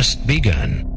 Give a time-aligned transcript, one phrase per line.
[0.00, 0.90] just begun.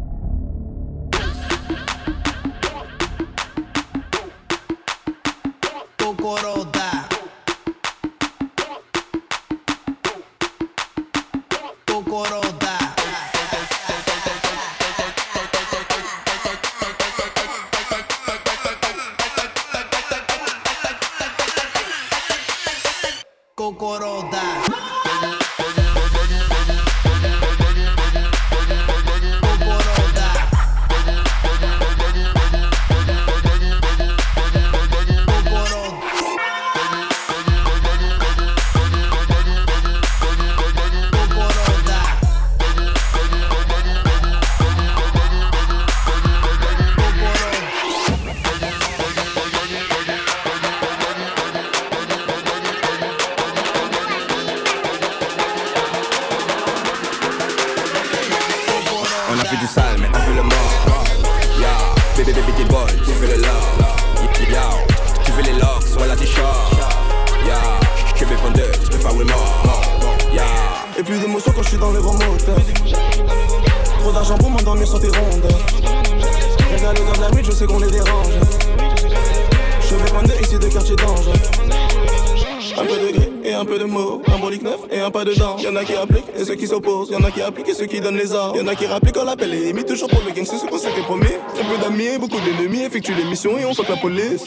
[93.33, 94.43] Missions et on fuck la police.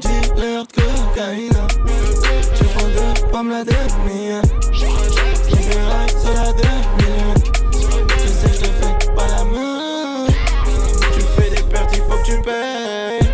[0.00, 1.66] Dis-leur que Kaina,
[2.56, 4.40] tu prends deux pommes la demi.
[4.72, 4.86] Je
[5.90, 7.14] rail sur la demi.
[8.22, 10.26] Tu sais, je te fais pas la main.
[11.12, 13.28] Tu fais des pertes, il faut que tu payes.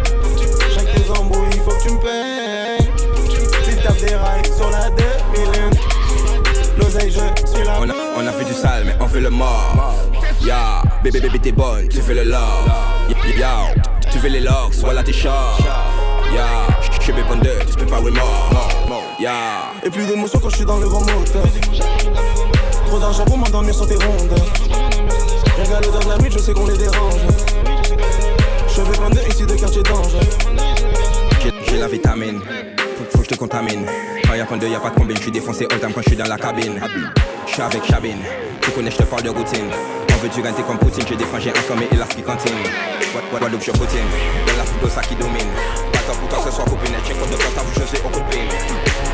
[0.74, 2.88] Chaque tes embrouilles, il faut que tu me payes.
[3.64, 5.76] Tu tapes des rails sur la demi.
[6.76, 9.94] L'oseille, je suis la a, on a fait du sale, mais on fait le mort.
[10.44, 12.90] Ya, bébé, bébé, t'es bonne, tu fais le love.
[14.10, 15.60] Tu fais les locks, voilà tes shorts.
[16.34, 16.66] Ya,
[17.00, 19.04] je vais deux, tu peux pas mort.
[19.20, 21.44] Ya, Et plus d'émotion quand je suis dans le grand moteur.
[22.86, 24.34] Trop d'argent pour m'endormir sur tes rondes.
[25.62, 27.20] Regarde dans la nuit, je sais qu'on les dérange.
[28.74, 30.12] Je vais prendre ici de quartier d'ange.
[31.68, 32.40] j'ai- la vitamine.
[32.40, 33.86] Faut, faut que je te contamine.
[34.26, 35.16] Quand y'a point de, y'a pas de combine.
[35.16, 36.80] Je suis défoncé all time quand je suis dans la cabine.
[37.46, 38.18] Je suis avec Chabine.
[38.60, 39.70] Tu connais, je te parle de routine.
[40.28, 41.04] Du renter comme Poutine?
[41.08, 42.52] J'ai des frangins informés et la qui cantine.
[43.12, 44.04] Guad- Guad- Guadeloupe, je poutine?
[44.46, 45.48] Dans la foule, ça qui domine.
[45.92, 46.94] Pas pour toi ce soir, copine.
[47.06, 48.48] Check de temps, ça vous changer au coup de pine.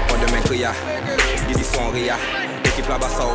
[0.09, 0.73] Pas de main cria.
[1.49, 2.17] Didi son ria.
[2.65, 3.35] Équipe là-bas, ça au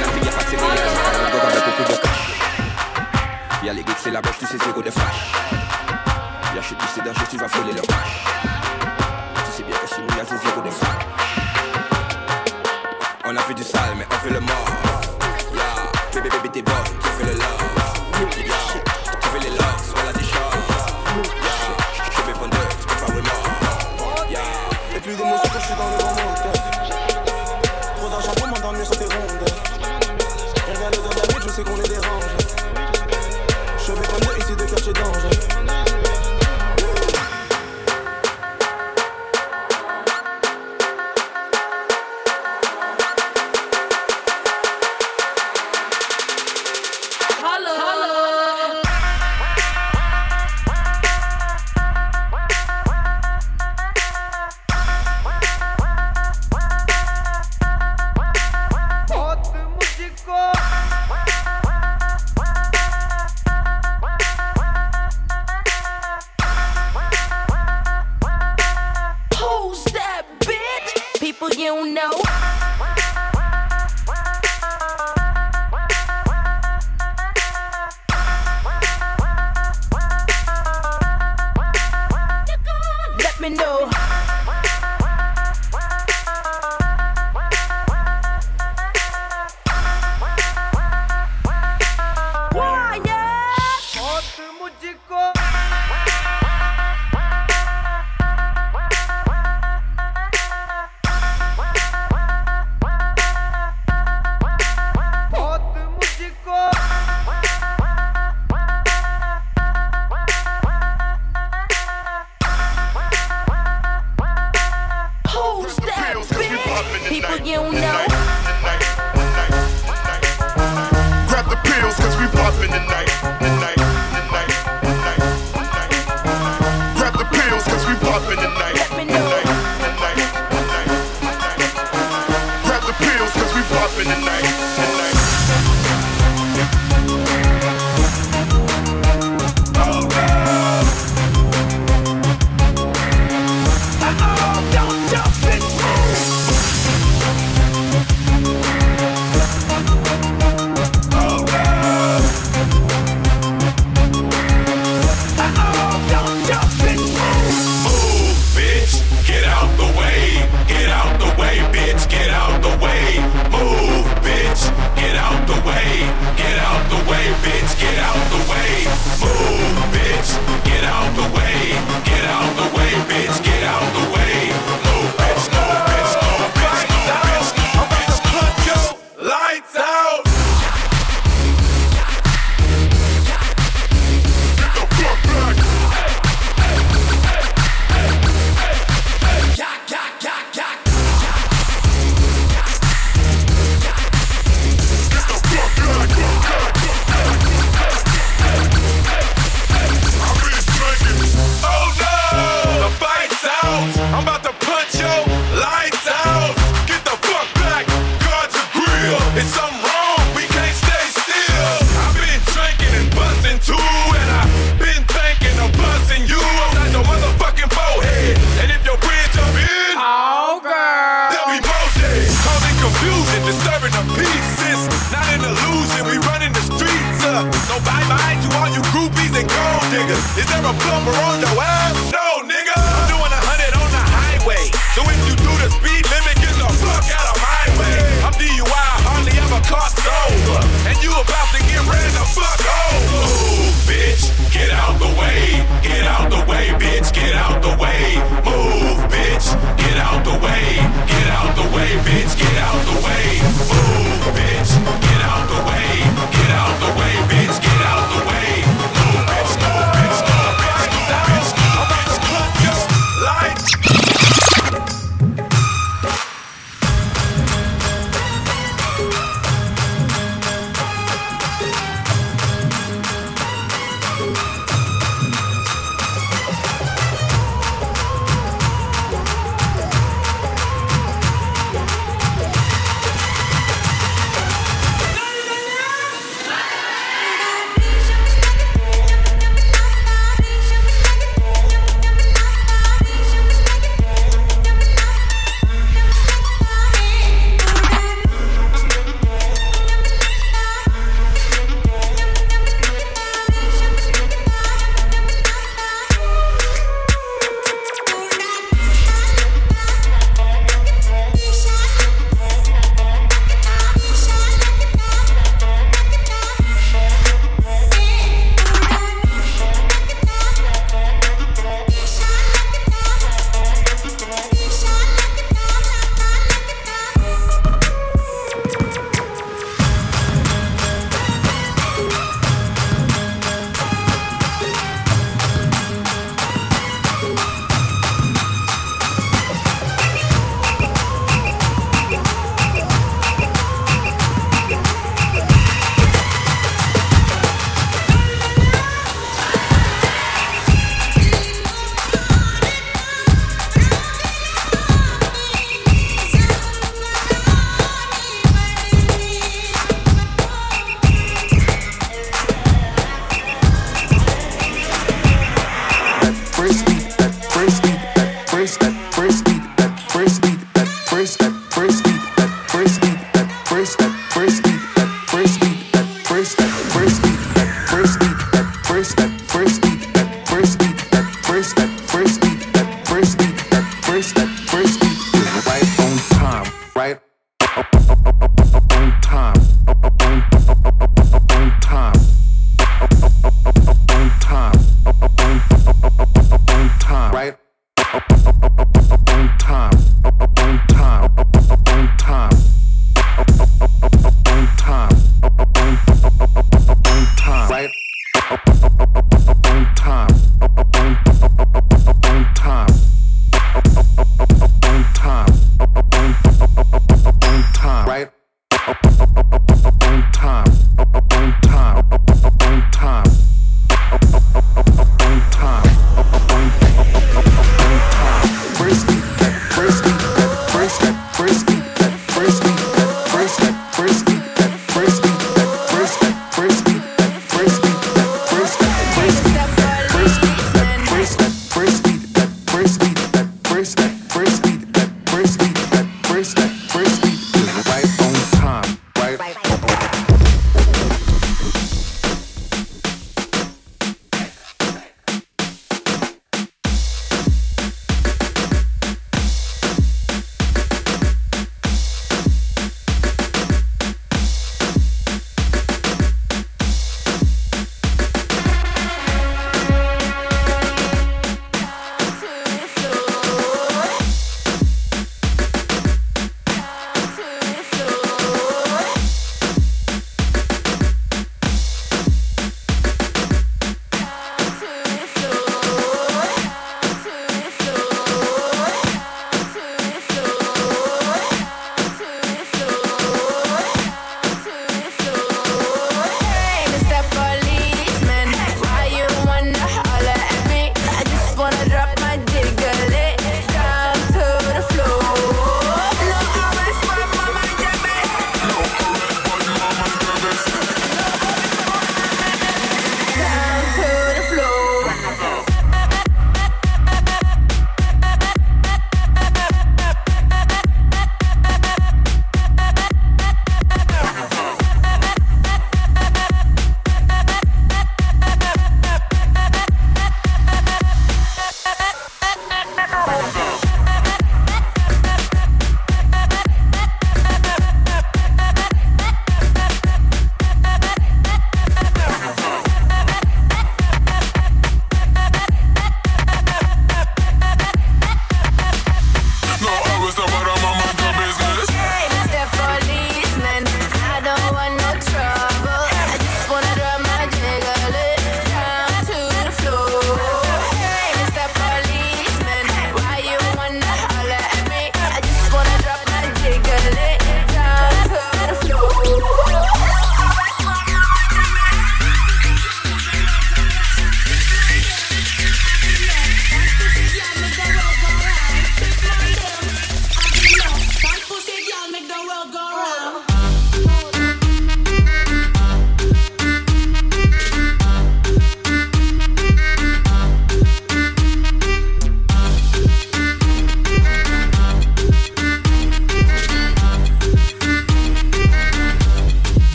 [0.00, 0.78] la fille, y'a pas de céréales.
[1.14, 3.62] On gogo avec beaucoup de cash.
[3.62, 5.32] Y'a les geeks, c'est la bouche, tu sais, zéro de flash.
[6.56, 8.24] Y'a chute, c'est dangereux, tu vas frôler le cash.
[9.46, 10.24] Tu sais bien que chez nous, y'a
[10.62, 11.09] de flash.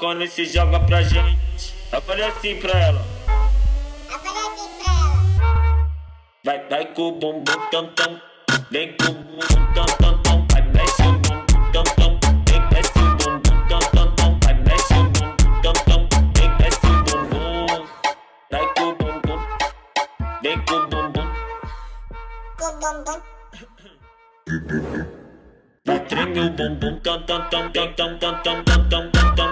[0.00, 1.74] E se joga pra gente.
[1.92, 3.04] Eu falei assim pra ela.
[6.44, 8.20] Vai, vai com o bumbum tam tam.
[8.70, 10.46] Vem com o bumbum tam tam tam.
[10.52, 12.18] Vai, mexe o bumbum tam tam.
[12.46, 14.38] Vem, mexe o bumbum tam tam tam.
[14.44, 16.08] Vai, mexe o bumbum tam tam.
[16.36, 17.86] Vem, mexe o bumbum.
[18.52, 19.40] Vai com o bumbum.
[20.42, 21.26] Vem com o bumbum.
[25.84, 29.10] Vai, treme o bumbum tam tam tam tam tam tam tam tam tam.
[29.38, 29.47] Tam,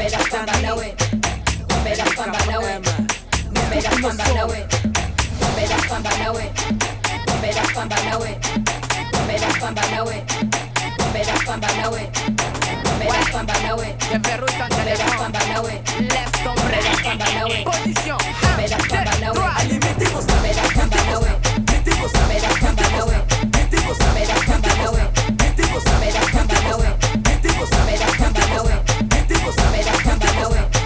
[0.00, 0.96] Pump it up, pump it, low it.
[1.68, 2.82] Pump it up, pump it, low it.
[2.82, 4.50] Pump it up, pump it, low
[29.56, 30.79] Pero hasta Malawi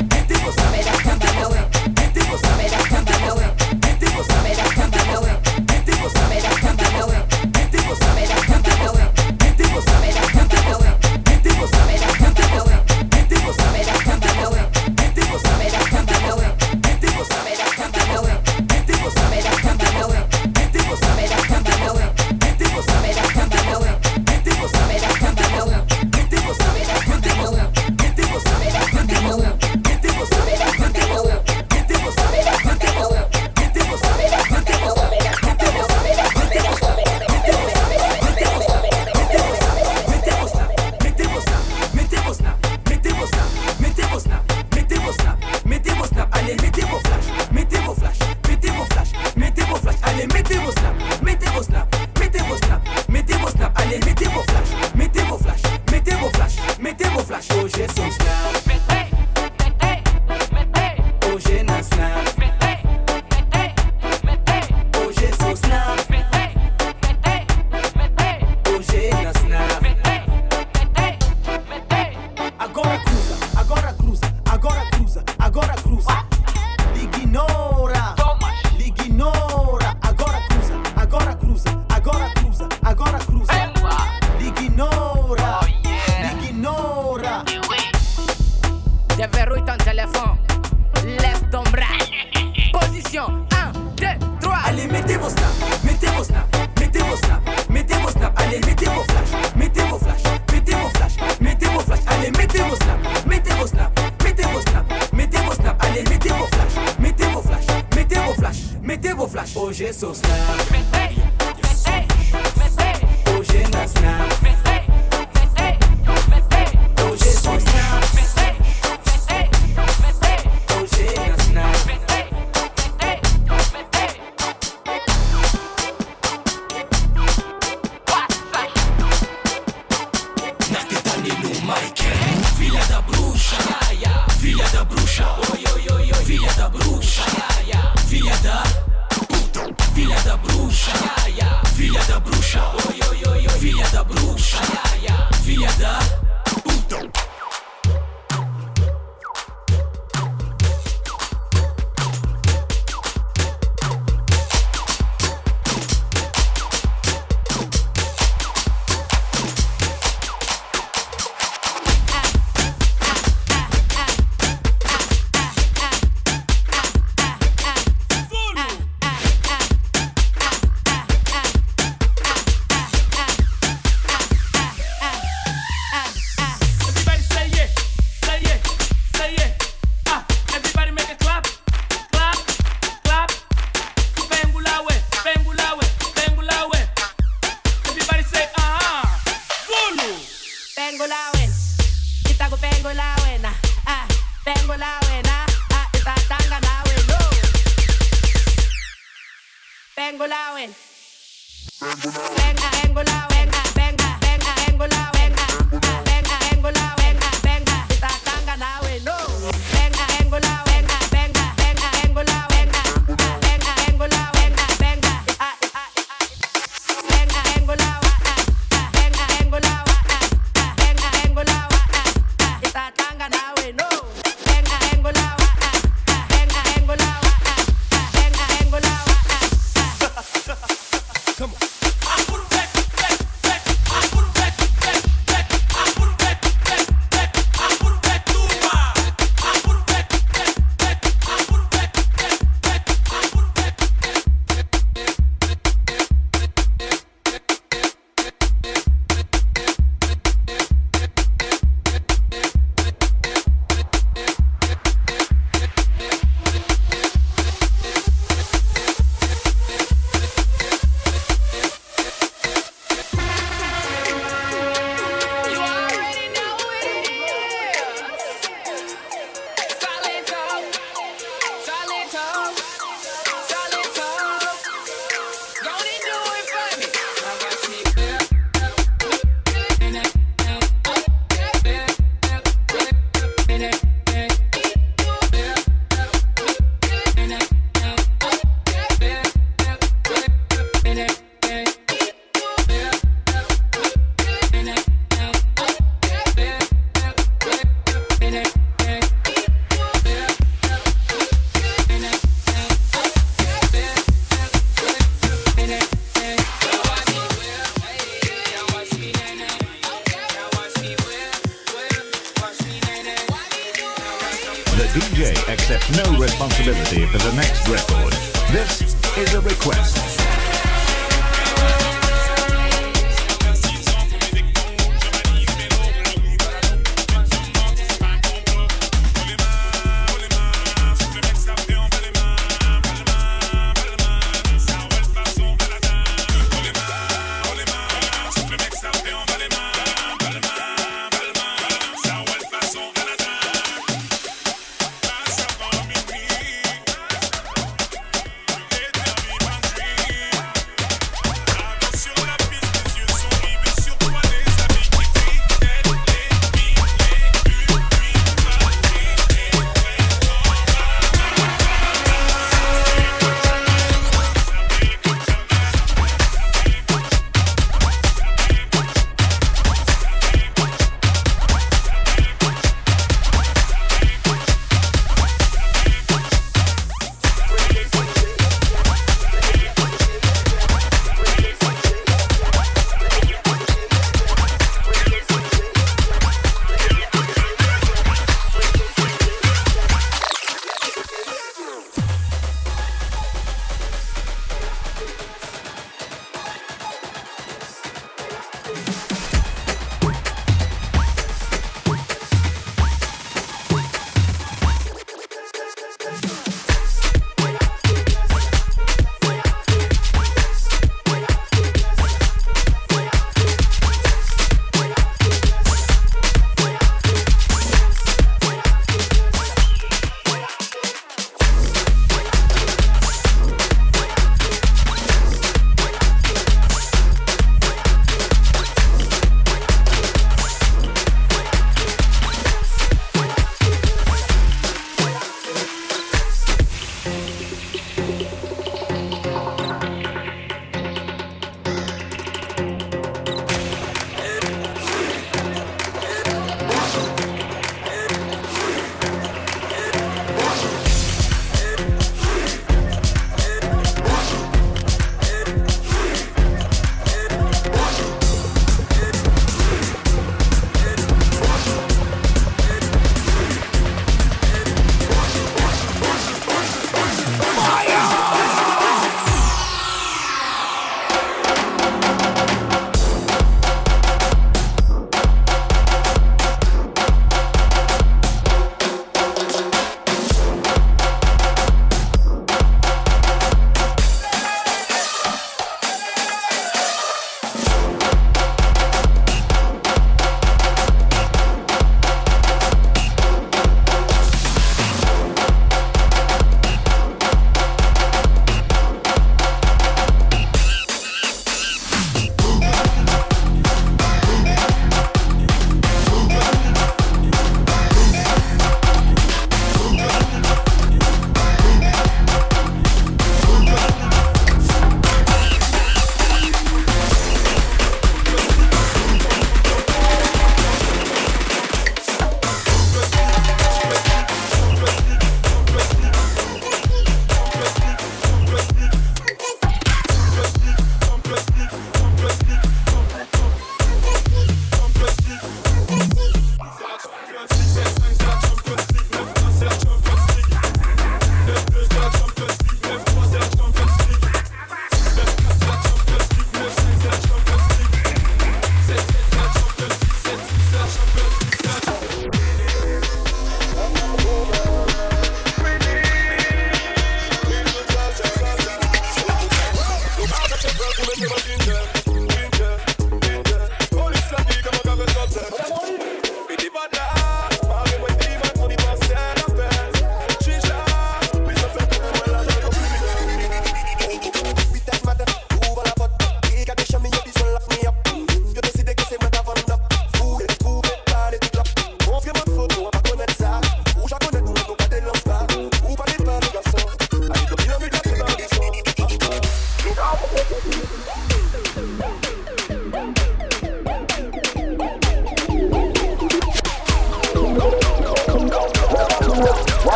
[109.74, 110.43] Jesus' name.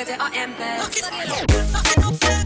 [0.00, 2.39] 世界 I am best。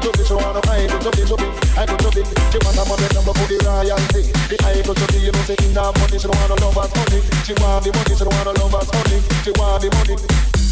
[0.00, 1.36] to fish, you want to high to fish, you
[1.76, 2.30] high to fish.
[2.52, 4.22] She want a money number for the royalty.
[4.50, 6.78] The high to fish, you know, say in her money, she don't want to love
[6.78, 7.20] us only.
[7.62, 9.18] Want the money, she don't want to love us only.
[9.44, 10.16] She want the money.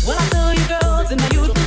[0.05, 1.63] When I saw you girls in my youth.